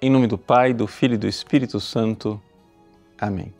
[0.00, 2.38] Em nome do Pai, do Filho e do Espírito Santo.
[3.18, 3.54] Amém.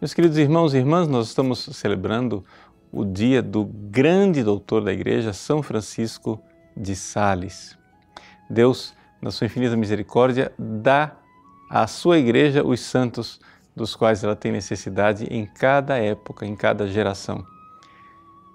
[0.00, 2.44] Meus queridos irmãos e irmãs, nós estamos celebrando
[2.92, 6.40] o dia do grande doutor da Igreja, São Francisco
[6.76, 7.76] de Sales.
[8.48, 11.16] Deus, na sua infinita misericórdia, dá
[11.68, 13.40] à sua Igreja os santos
[13.74, 17.44] dos quais ela tem necessidade em cada época, em cada geração.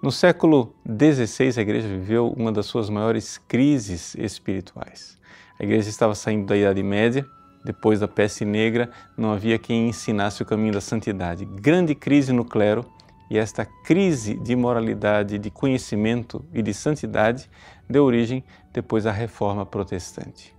[0.02, 5.20] No século XVI, a Igreja viveu uma das suas maiores crises espirituais.
[5.60, 7.26] A igreja estava saindo da Idade Média,
[7.66, 11.44] depois da peste negra, não havia quem ensinasse o caminho da santidade.
[11.44, 12.86] Grande crise no clero
[13.30, 17.50] e esta crise de moralidade, de conhecimento e de santidade
[17.90, 20.56] deu origem depois à Reforma Protestante.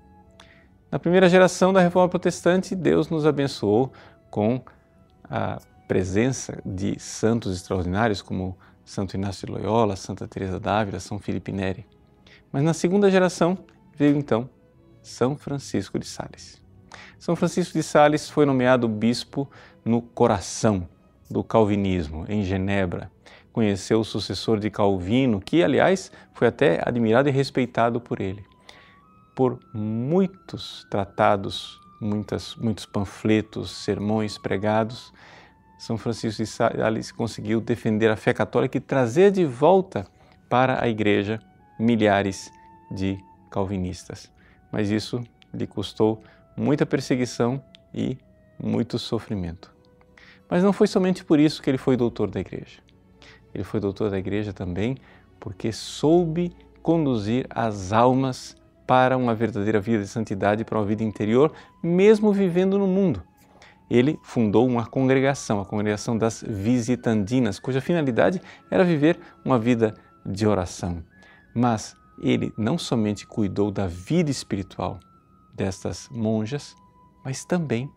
[0.93, 3.91] Na primeira geração da Reforma Protestante, Deus nos abençoou
[4.31, 4.61] com
[5.25, 11.53] a presença de santos extraordinários como Santo Inácio de Loyola, Santa Teresa d'Ávila, São Filipe
[11.53, 11.87] Neri.
[12.53, 13.59] Mas na segunda geração
[13.97, 14.49] veio então
[15.03, 16.61] são Francisco de Sales.
[17.19, 19.49] São Francisco de Sales foi nomeado bispo
[19.85, 20.89] no coração
[21.31, 23.11] do calvinismo, em Genebra.
[23.53, 28.45] Conheceu o sucessor de Calvino, que, aliás, foi até admirado e respeitado por ele.
[29.35, 35.13] Por muitos tratados, muitas, muitos panfletos, sermões pregados,
[35.81, 40.07] São Francisco de Sales conseguiu defender a fé católica e trazer de volta
[40.49, 41.41] para a igreja
[41.79, 42.53] milhares
[42.91, 43.19] de
[43.51, 44.31] calvinistas
[44.71, 45.23] mas isso
[45.53, 46.23] lhe custou
[46.57, 48.17] muita perseguição e
[48.63, 49.73] muito sofrimento.
[50.49, 52.81] Mas não foi somente por isso que ele foi doutor da igreja.
[53.55, 54.97] Ele foi doutor da igreja também
[55.39, 58.57] porque soube conduzir as almas
[58.87, 63.23] para uma verdadeira vida de santidade, para uma vida interior, mesmo vivendo no mundo.
[63.91, 70.47] Ele fundou uma congregação, a congregação das Visitandinas, cuja finalidade era viver uma vida de
[70.47, 71.03] oração.
[71.55, 75.01] Mas ele não somente cuidou da vida espiritual
[75.55, 76.77] destas monjas,
[77.25, 77.91] mas também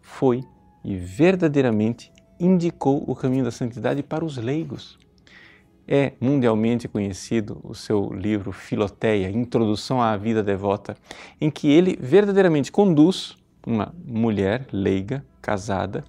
[0.00, 0.44] foi
[0.84, 4.98] e verdadeiramente indicou o caminho da santidade para os leigos.
[5.86, 10.96] É mundialmente conhecido o seu livro Filoteia, Introdução à Vida Devota,
[11.40, 13.36] em que ele verdadeiramente conduz
[13.66, 16.04] uma mulher leiga, casada,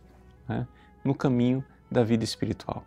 [0.47, 0.67] né,
[1.03, 2.83] no caminho da vida espiritual.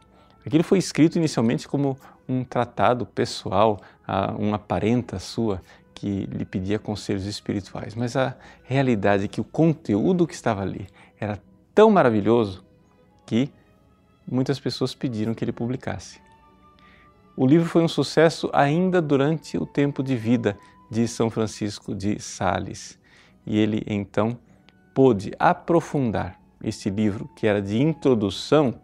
[0.47, 1.97] Aquilo foi escrito inicialmente como
[2.29, 5.61] um tratado pessoal a uma parenta sua
[5.95, 10.87] que lhe pedia conselhos espirituais, mas a realidade é que o conteúdo que estava ali
[11.19, 11.41] era
[11.75, 12.65] tão maravilhoso
[13.25, 13.51] que
[14.27, 16.21] muitas pessoas pediram que ele publicasse.
[17.37, 20.59] O livro foi um sucesso ainda durante o tempo de vida
[20.91, 22.99] de São Francisco de Sales
[23.47, 24.39] e ele então
[24.95, 28.75] pôde aprofundar esse livro, que era de introdução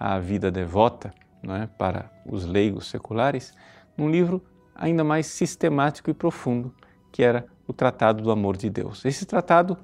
[0.00, 1.12] à vida devota,
[1.44, 3.52] é, para os leigos seculares,
[3.96, 4.42] num livro
[4.74, 6.74] ainda mais sistemático e profundo,
[7.12, 9.04] que era o Tratado do Amor de Deus.
[9.04, 9.76] Esse tratado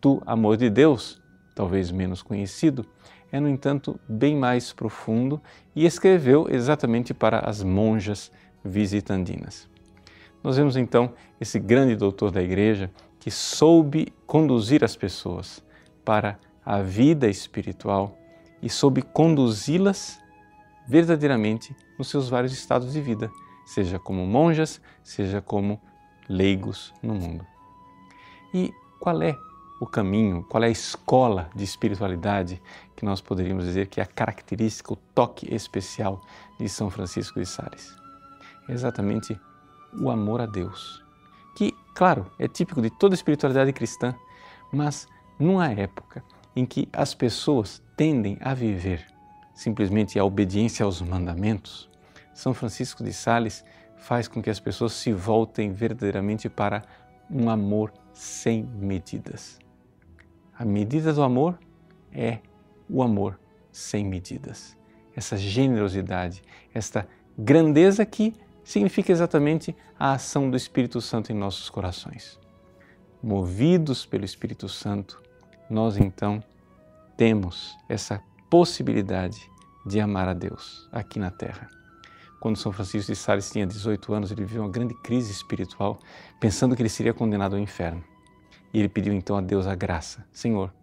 [0.00, 1.20] do amor de Deus,
[1.54, 2.84] talvez menos conhecido,
[3.30, 5.40] é, no entanto, bem mais profundo
[5.74, 8.32] e escreveu exatamente para as monjas
[8.64, 9.68] visitandinas.
[10.42, 15.62] Nós vemos então esse grande doutor da igreja que soube conduzir as pessoas
[16.04, 18.16] para a vida espiritual
[18.62, 20.20] e soube conduzi-las
[20.86, 23.30] verdadeiramente nos seus vários estados de vida,
[23.66, 25.80] seja como monjas, seja como
[26.28, 27.46] leigos no mundo.
[28.54, 29.36] E qual é
[29.80, 32.60] o caminho, qual é a escola de espiritualidade
[32.96, 36.20] que nós poderíamos dizer que é a característica, o toque especial
[36.58, 37.94] de São Francisco de Sales?
[38.68, 39.38] É exatamente
[40.00, 41.04] o amor a Deus,
[41.56, 44.14] que, claro, é típico de toda espiritualidade cristã,
[44.72, 46.22] mas numa época
[46.54, 49.04] em que as pessoas tendem a viver
[49.52, 51.90] simplesmente a obediência aos mandamentos,
[52.32, 53.64] São Francisco de Sales
[53.96, 56.84] faz com que as pessoas se voltem verdadeiramente para
[57.28, 59.58] um amor sem medidas.
[60.56, 61.58] A medida do amor
[62.12, 62.38] é
[62.88, 63.40] o amor
[63.72, 64.76] sem medidas.
[65.16, 68.34] Essa generosidade, esta grandeza que
[68.68, 72.38] significa exatamente a ação do Espírito Santo em nossos corações.
[73.22, 75.22] Movidos pelo Espírito Santo,
[75.70, 76.44] nós então
[77.16, 79.40] temos essa possibilidade
[79.86, 81.66] de amar a Deus aqui na Terra.
[82.40, 85.98] Quando São Francisco de Sales tinha 18 anos, ele viveu uma grande crise espiritual,
[86.38, 88.04] pensando que ele seria condenado ao inferno.
[88.74, 90.74] E ele pediu então a Deus a graça: Senhor,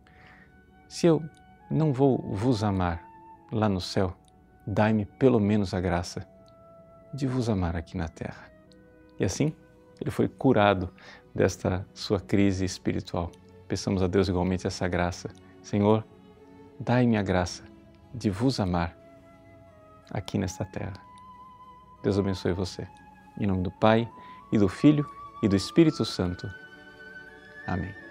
[0.89, 1.21] se eu
[1.69, 3.05] não vou vos amar
[3.51, 4.17] lá no céu,
[4.65, 6.27] dai-me pelo menos a graça
[7.15, 8.51] de vos amar aqui na terra.
[9.19, 9.53] E assim,
[9.99, 10.93] ele foi curado
[11.33, 13.31] desta sua crise espiritual.
[13.67, 15.29] Peçamos a Deus igualmente essa graça.
[15.61, 16.05] Senhor,
[16.79, 17.63] dai-me a graça
[18.13, 18.95] de vos amar
[20.11, 20.93] aqui nesta terra.
[22.03, 22.87] Deus abençoe você.
[23.39, 24.09] Em nome do Pai,
[24.51, 25.05] e do Filho,
[25.41, 26.47] e do Espírito Santo.
[27.67, 28.04] Amém.